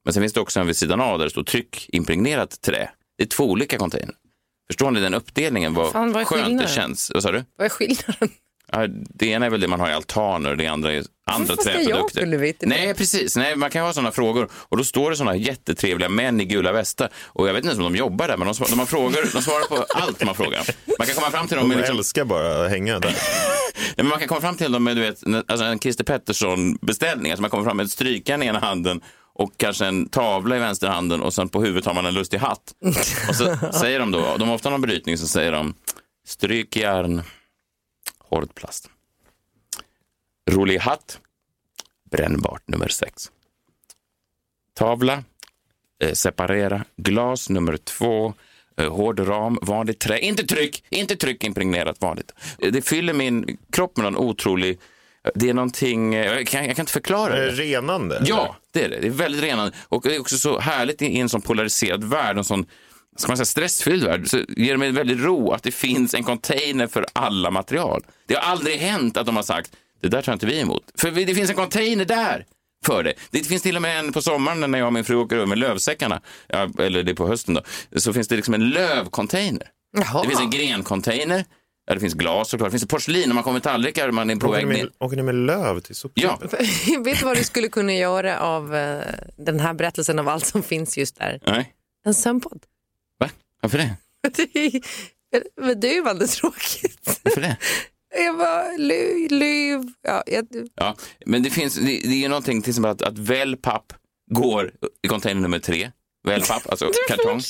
[0.06, 2.90] men sen finns det också en vid sidan av där det står tryckimpregnerat trä.
[3.18, 4.16] Det är två olika containrar.
[4.70, 5.74] Förstår ni den uppdelningen?
[5.74, 7.12] Vad, Fan, vad skönt det känns.
[7.14, 7.44] Vad sa du?
[7.58, 8.30] Vad är skillnaden?
[8.72, 11.56] Ja, det ena är väl det man har i altaner och det andra är andra
[11.56, 12.38] Varför jag träprodukter.
[12.38, 12.68] vid det?
[12.68, 13.36] Nej, precis.
[13.36, 16.72] Nej, man kan ha sådana frågor och då står det sådana jättetrevliga män i gula
[16.72, 18.86] västar och jag vet inte ens om de jobbar där, men de, svar, de, har
[18.86, 20.64] frågor, de svarar på allt man frågar.
[21.00, 23.10] Man kan komma fram till dem De med liksom, älskar bara att hänga där.
[23.76, 27.32] Nej, men man kan komma fram till dem med du vet, alltså en Christer Pettersson-beställning.
[27.32, 29.02] Alltså man kommer fram med ett strykjärn i ena handen
[29.34, 32.74] och kanske en tavla i vänsterhanden och sen på huvudet har man en lustig hatt.
[33.30, 35.74] Och så säger de då, de har ofta någon brytning, så säger de
[36.26, 37.22] strykjärn,
[38.20, 38.90] hård plast.
[40.52, 41.20] Rolig hatt,
[42.12, 43.32] brännbart nummer sex.
[44.74, 45.24] Tavla,
[46.04, 48.34] eh, separera, glas nummer två,
[48.78, 52.32] eh, hård ram, vanligt trä, inte tryck, inte tryck impregnerat vanligt.
[52.60, 54.80] Eh, Det fyller min kropp med någon otrolig,
[55.36, 57.64] det är någonting, eh, jag kan, jag kan inte förklara Är det det.
[57.64, 58.22] renande?
[58.26, 59.00] Ja, det är det.
[59.00, 59.72] Det är väldigt renande.
[59.90, 62.66] Och det är också så härligt i en sån polariserad värld, en sån
[63.18, 66.14] ska man säga, stressfylld värld, så ger det mig en väldig ro att det finns
[66.14, 68.04] en container för alla material.
[68.28, 70.84] Det har aldrig hänt att de har sagt, det där tar inte vi emot.
[70.98, 72.46] För det finns en container där
[72.86, 73.14] för det.
[73.32, 75.46] Det finns till och med en på sommaren när jag och min fru åker över
[75.46, 76.22] med lövsäckarna,
[76.80, 77.62] eller det är på hösten då,
[78.00, 79.68] så finns det liksom en lövcontainer.
[79.98, 80.22] Jaha.
[80.22, 81.46] Det finns en grencontainer,
[81.88, 84.48] ja, det finns glas såklart, det finns porslin om man kommer tallrikar, man är på
[84.48, 86.38] Åker väg ni, med, åker ni med löv till soptippen?
[86.52, 86.58] Ja,
[87.04, 89.02] Vet du vad du skulle kunna göra av eh,
[89.38, 91.40] den här berättelsen av allt som finns just där?
[91.48, 91.74] nej,
[92.06, 92.64] En sömnpodd.
[93.20, 93.30] va?
[93.62, 93.96] Varför det?
[95.32, 97.20] Det är bedövande tråkigt.
[97.24, 97.58] Varför det?
[98.16, 98.64] Eva
[99.30, 99.80] Lyv.
[100.02, 103.18] Ja, jag, Ja, men det finns, det, det är ju någonting till exempel att, att
[103.18, 103.94] wellpapp
[104.32, 104.72] går
[105.04, 105.92] i container nummer tre.
[106.28, 107.42] Wellpapp, alltså kartong.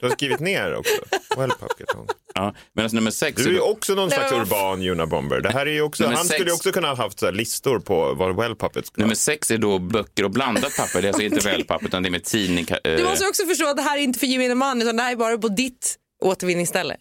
[0.00, 0.92] Du har skrivit ner också.
[1.36, 2.06] Wellpapp-kartong.
[2.34, 3.42] Ja, medan nummer sex...
[3.44, 5.40] Du är också någon slags urban Juna Bomber.
[5.40, 6.48] Det här är ju också, Nummer han skulle sex.
[6.48, 9.58] ju också kunna ha haft så här listor på vad wellpappet ska Nummer sex är
[9.58, 11.02] då böcker och blandat papper.
[11.02, 12.64] Det är alltså inte wellpapp utan det är med tidning.
[12.64, 14.96] ka- du eh, måste också förstå att det här är inte för gemene man utan
[14.96, 16.96] det här är bara på ditt återvinningsställe.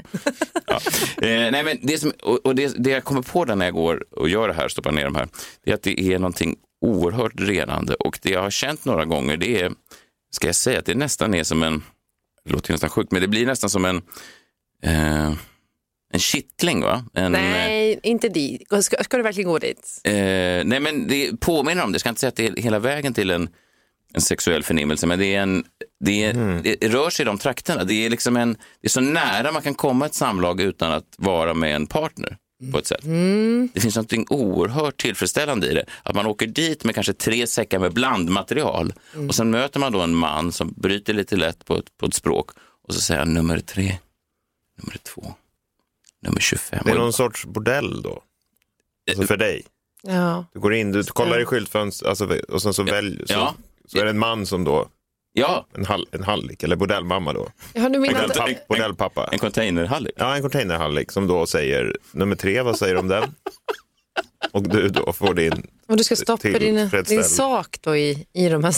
[1.22, 3.74] Eh, nej, men det, som, och, och det, det jag kommer på där när jag
[3.74, 5.28] går och gör det här, stoppar ner de här,
[5.66, 9.38] det är att det är någonting oerhört renande och det jag har känt några gånger
[9.38, 9.72] det är,
[10.38, 11.84] ska jag säga att det nästan är som en,
[12.46, 14.02] det låter ju nästan sjukt, men det blir nästan som en,
[14.84, 15.34] eh,
[16.14, 17.06] en kittling va?
[17.14, 18.68] En, Nej, inte dit.
[18.82, 20.02] Ska, ska du verkligen gå dit?
[20.04, 20.14] Eh,
[20.66, 23.14] nej men det påminner om det, jag ska inte säga att det är hela vägen
[23.14, 23.50] till en,
[24.14, 25.64] en sexuell förnimmelse, men det, är en,
[26.00, 27.84] det, är, det rör sig i de trakterna.
[27.84, 31.16] Det är, liksom en, det är så nära man kan komma ett samlag utan att
[31.18, 32.38] vara med en partner
[32.72, 33.02] på ett sätt.
[33.74, 35.86] Det finns något oerhört tillfredsställande i det.
[36.04, 38.94] Att man åker dit med kanske tre säckar med blandmaterial
[39.28, 42.14] och sen möter man då en man som bryter lite lätt på ett, på ett
[42.14, 42.50] språk
[42.88, 43.98] och så säger han nummer tre,
[44.82, 45.34] nummer två,
[46.22, 46.80] nummer 25.
[46.86, 48.22] Det är någon sorts bordell då?
[49.10, 49.66] Alltså för dig?
[50.04, 50.46] Ja.
[50.54, 53.56] Du går in, du kollar i skyltfönstret alltså, och sen så väljer så, Ja.
[53.86, 54.88] så är det en man som då,
[55.40, 57.48] Ja, en, hall, en hallick eller bordellmamma då.
[57.74, 59.30] Ja, du menar att, Bordellpapp, bordellpappa.
[59.32, 60.12] en containerhallig.
[60.18, 63.24] Ja, en containerhallig som då säger nummer tre, vad säger du om den?
[64.52, 68.50] Och du då får din och du ska stoppa din, din sak då i, i
[68.50, 68.74] de här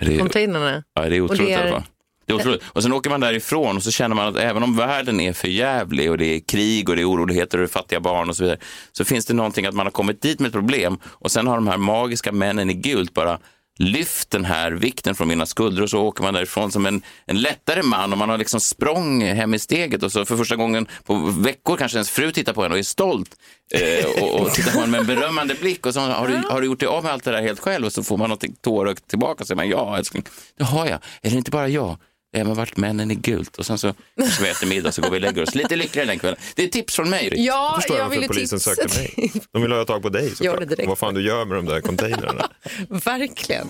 [0.00, 0.82] Det är- containrarna.
[0.94, 1.82] Ja, det är otroligt Och det är- i alla fall.
[2.26, 2.62] Det är otroligt.
[2.66, 5.48] Och sen åker man därifrån och så känner man att även om världen är för
[5.48, 8.36] jävlig och det är krig och det är oroligheter och det är fattiga barn och
[8.36, 8.58] så vidare,
[8.92, 11.54] så finns det någonting att man har kommit dit med ett problem och sen har
[11.54, 13.38] de här magiska männen i gult bara
[13.78, 17.40] lyft den här vikten från mina skuldror och så åker man därifrån som en, en
[17.40, 20.86] lättare man och man har liksom språng hem i steget och så för första gången
[21.04, 23.36] på veckor kanske ens fru tittar på en och är stolt
[23.74, 26.60] eh, och, och tittar på en med en berömmande blick och så har du, har
[26.60, 28.44] du gjort dig av med allt det där helt själv och så får man något
[28.62, 30.24] tårögt tillbaka och säger man ja älskling,
[30.58, 30.98] det har jag.
[31.22, 31.96] Är det inte bara jag?
[32.36, 33.94] Även varit männen i gult och sen så,
[34.36, 36.40] så vi äter middag så går vi och lägger oss lite lyckligare den kvällen.
[36.54, 37.28] Det är tips från mig.
[37.28, 37.40] Rick.
[37.40, 39.32] Ja, förstår jag jag varför polisen tipsa sökte mig.
[39.52, 40.68] De vill ha tag på dig såklart.
[40.68, 40.88] direkt.
[40.88, 42.48] Vad fan du gör med de där containrarna.
[42.88, 43.68] Verkligen.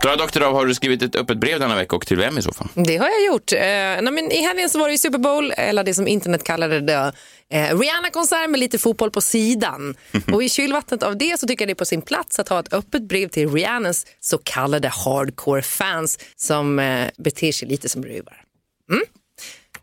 [0.00, 2.52] Klara Doktorov, har du skrivit ett öppet brev denna vecka och till vem i så
[2.52, 2.68] fall?
[2.74, 3.52] Det har jag gjort.
[3.52, 6.44] Eh, nej, men I helgen så var det ju Super Bowl, eller det som internet
[6.44, 7.12] kallade det,
[7.52, 9.96] eh, Rihanna-konsert med lite fotboll på sidan.
[10.32, 12.60] Och I kylvattnet av det så tycker jag det är på sin plats att ha
[12.60, 18.44] ett öppet brev till Rihannas så kallade hardcore-fans som eh, beter sig lite som ruvar.
[18.90, 19.04] Mm?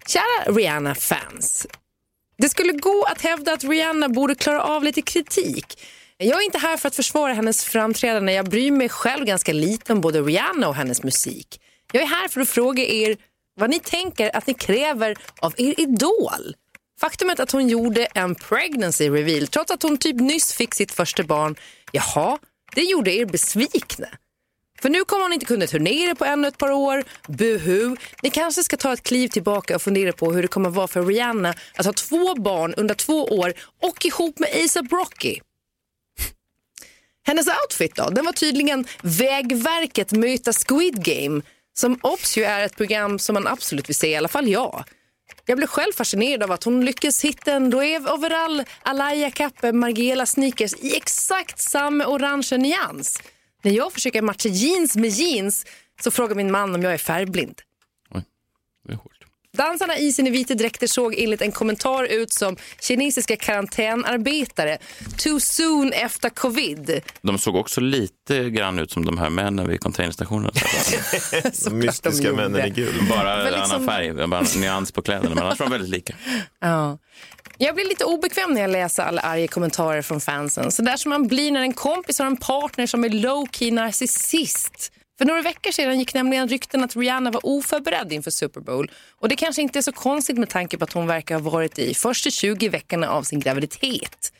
[0.08, 1.68] Kära Rihanna-fans.
[2.38, 5.80] Det skulle gå att hävda att Rihanna borde klara av lite kritik.
[6.18, 8.34] Jag är inte här för att försvara hennes framträdande.
[8.34, 11.62] Jag bryr mig själv ganska lite om både Rihanna och hennes musik.
[11.92, 13.18] Jag är här för att fråga er
[13.60, 16.56] vad ni tänker att ni kräver av er idol.
[17.00, 21.24] Faktumet att hon gjorde en pregnancy reveal trots att hon typ nyss fick sitt första
[21.24, 21.56] barn,
[21.92, 22.38] jaha,
[22.76, 24.08] det gjorde er besvikna.
[24.82, 27.04] För nu kommer hon inte kunna turnera på ännu ett par år.
[27.28, 27.96] Buhu.
[28.24, 31.06] Ni kanske ska ta ett kliv tillbaka och fundera på hur det kommer vara för
[31.06, 35.40] Rihanna att ha två barn under två år och ihop med ASAP Rocky.
[37.28, 38.10] Hennes outfit då?
[38.10, 41.42] Den var tydligen Vägverket möta Squid Game
[41.74, 44.84] som obs ju är ett program som man absolut vill se, i alla fall jag.
[45.46, 50.26] Jag blev själv fascinerad av att hon lyckas hitta en Loewe overall, Alaya kappe, Margiela
[50.26, 53.22] sneakers i exakt samma orangea nyans.
[53.62, 55.66] När jag försöker matcha jeans med jeans
[56.02, 57.62] så frågar min man om jag är färgblind.
[58.88, 59.15] Det är hårt.
[59.56, 64.78] Dansarna i sina vita dräkter såg enligt en kommentar ut som kinesiska karantänarbetare.
[65.18, 67.02] Too soon efter covid.
[67.22, 70.52] De såg också lite grann ut som de här männen vid containerstationerna.
[71.66, 72.94] De mystiska de männen i gul.
[73.10, 76.16] Bara Men liksom- annan färg, bara nyans på kläderna, men annars var de väldigt lika.
[76.60, 76.98] Ja.
[77.58, 80.72] Jag blir lite obekväm när jag läser alla arga kommentarer från fansen.
[80.72, 84.92] Så där som man blir när en kompis har en partner som är low-key narcissist.
[85.18, 88.92] För några veckor sedan gick nämligen rykten att Rihanna var oförberedd inför Super Bowl.
[89.12, 91.80] Och det kanske inte är så konstigt med tanke på att hon verkar ha varit
[91.80, 94.34] i första 20 veckorna av sin graviditet.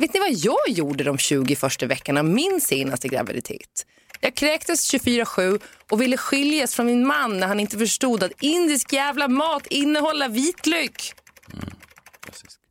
[0.00, 3.86] Vet ni vad jag gjorde de 20 första veckorna av min senaste graviditet?
[4.20, 8.92] Jag kräktes 24-7 och ville skiljas från min man när han inte förstod att indisk
[8.92, 11.14] jävla mat innehåller vitlök.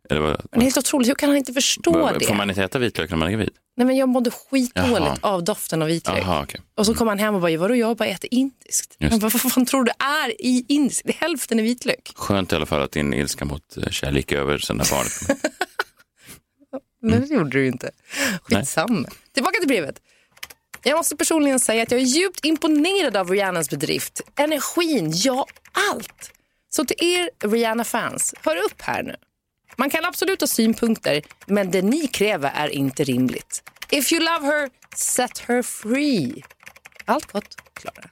[0.10, 0.20] Men
[0.52, 2.26] det är helt otroligt, hur kan han inte förstå det?
[2.26, 3.50] får man inte äta vitlök när man är gravid?
[3.78, 6.18] Nej, men jag mådde skitdåligt av doften av vitlök.
[6.18, 6.62] Jaha, okej.
[6.76, 8.96] Och så kom han hem och bara, vadå jag bara äter indiskt.
[9.00, 11.02] Just Men vad fan tror du är i indiskt?
[11.06, 12.12] Det är hälften är vitlök.
[12.16, 15.28] Skönt i alla fall att din ilska mot eh, kärlek är över sen när barnet
[15.28, 15.36] kom.
[17.02, 17.92] Men det gjorde du ju inte.
[18.44, 19.10] Skitsamma.
[19.34, 20.02] Tillbaka till brevet.
[20.84, 24.22] Jag måste personligen säga att jag är djupt imponerad av Rihannas bedrift.
[24.36, 25.46] Energin, ja
[25.92, 26.32] allt.
[26.70, 29.16] Så till er Rihanna-fans, hör upp här nu.
[29.78, 33.64] Man kan absolut ha synpunkter, men det ni kräver är inte rimligt.
[33.90, 36.44] If you love her, set her free.
[37.06, 38.10] Allt gott, Klara.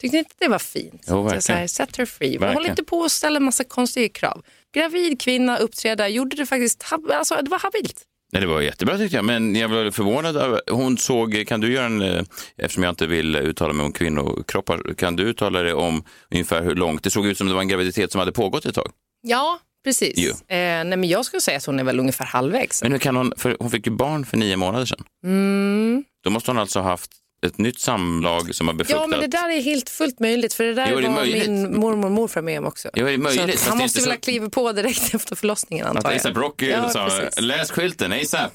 [0.00, 1.04] Tyckte ni inte det var fint?
[1.08, 1.68] Jo, Så jag säger, verkligen.
[1.68, 2.28] set her free.
[2.38, 2.54] Verkligen.
[2.54, 4.42] håll inte på och ställa en massa konstiga krav.
[4.74, 8.02] Gravid kvinna uppträda, gjorde det faktiskt, alltså det var habilt.
[8.32, 11.72] Nej, det var jättebra tyckte jag, men jag var förvånad över, hon såg, kan du
[11.72, 12.22] göra en, eh,
[12.56, 16.74] eftersom jag inte vill uttala mig om kvinnokroppar, kan du uttala dig om ungefär hur
[16.74, 18.90] långt, det såg ut som det var en graviditet som hade pågått ett tag.
[19.22, 20.18] Ja, precis.
[20.18, 22.82] Eh, nej, men jag skulle säga att hon är väl ungefär halvvägs.
[22.82, 25.04] Men hur kan hon, för hon fick ju barn för nio månader sedan.
[25.24, 26.04] Mm.
[26.24, 27.10] Då måste hon alltså ha haft
[27.46, 29.00] ett nytt samlag som har befruktat.
[29.02, 30.54] Ja, men det där är helt fullt möjligt.
[30.54, 31.48] För det där Jo, det är var möjligt.
[31.48, 32.90] min mormor och morfar med om också.
[32.94, 35.86] Jo, det är möjligt, Så han måste väl ha så- klivit på direkt efter förlossningen
[35.86, 36.16] antar jag.
[36.16, 37.40] ASAP Rocky ja, sa, precis.
[37.40, 38.52] läs skylten ASAP.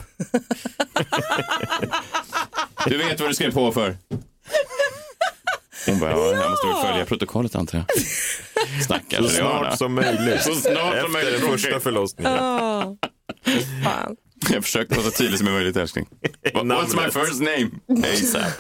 [2.88, 3.98] du vet vad du skrev på för.
[5.86, 7.86] Hon bara, ja, jag måste väl följa protokollet antar jag.
[8.84, 10.42] Stackars Så snart som möjligt.
[10.44, 11.42] Så snart Efter som möjligt.
[11.42, 12.34] den första förlossningen.
[12.34, 12.98] Ja.
[13.84, 14.16] Fan.
[14.52, 16.08] Jag försökte vara så tydlig som möjligt älskling.
[16.54, 17.70] What's my first name?
[18.14, 18.54] ASAP.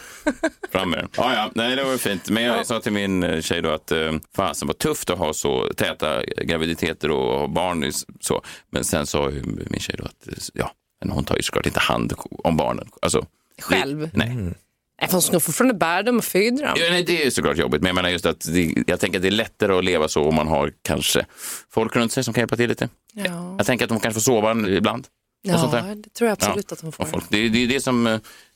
[0.71, 1.10] Fram med den.
[1.17, 2.30] Ja, ja, nej det var fint.
[2.30, 5.34] Men jag sa till min eh, tjej då att eh, fasen vad tufft att ha
[5.34, 8.41] så täta graviditeter och ha barn så.
[8.71, 11.65] Men sen sa ju min tjej då att eh, ja, men hon tar ju såklart
[11.65, 12.89] inte hand om barnen.
[13.01, 13.25] Alltså,
[13.62, 14.10] Själv?
[14.13, 14.53] Nej.
[15.01, 16.75] Nej, för hon ska fortfarande bära dem och föda dem.
[16.75, 19.17] Ja, nej, det är ju såklart jobbigt, men jag menar just att det, jag tänker
[19.19, 21.25] att det är lättare att leva så om man har kanske
[21.69, 22.89] folk runt sig som kan hjälpa till lite.
[23.13, 23.55] Ja.
[23.57, 25.07] Jag tänker att de kanske får sova ibland.
[25.41, 27.05] Ja, det tror jag absolut att hon får.
[27.05, 27.25] Folk.
[27.29, 28.03] Det, är- det, är det, som,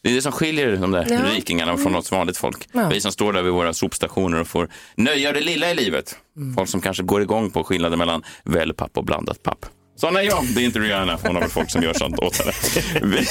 [0.03, 1.19] det är det som skiljer de där Ja.
[1.35, 2.69] rikingarna från oss vanligt folk.
[2.71, 2.89] Ja.
[2.89, 6.15] Vi som står där vid våra sopstationer och får nöja det lilla i livet.
[6.37, 6.53] Mm.
[6.55, 9.65] Folk som kanske går igång på skillnaden mellan wellpapp och blandat papp.
[9.95, 11.19] Sån är jag, det är inte Rihanna.
[11.23, 12.51] Hon har väl folk som gör sånt åt henne.
[13.01, 13.25] Vi,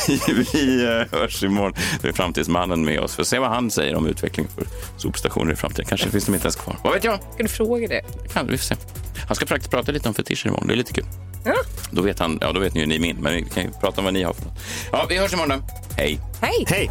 [0.52, 1.74] vi eh, hörs imorgon.
[2.02, 4.64] Det är framtidsmannen med oss för att se vad han säger om utveckling för
[4.96, 5.86] sopstationer i framtiden.
[5.88, 6.76] Kanske finns de inte ens kvar.
[6.84, 7.18] Vad vet jag?
[7.34, 8.02] Ska du fråga det?
[8.32, 8.74] Kan, vi får se.
[9.26, 10.66] Han ska faktiskt prata lite om fetischer imorgon.
[10.66, 11.06] Det är lite kul.
[11.44, 11.54] Ja.
[11.90, 14.00] Då vet, han, ja, då vet ni ju ni min, men vi kan ju prata
[14.00, 14.58] om vad ni har för något.
[14.92, 15.64] Ja, vi hörs imorgon då.
[15.96, 16.20] Hej!
[16.42, 16.64] Hej!
[16.68, 16.90] Hej!